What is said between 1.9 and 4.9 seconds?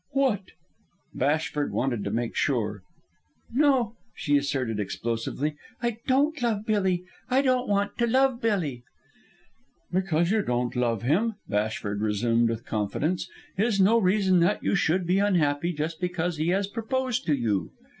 to make sure. "No," she asserted